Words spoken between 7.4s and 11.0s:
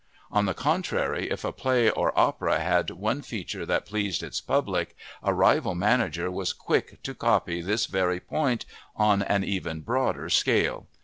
this very point on an even broader scale.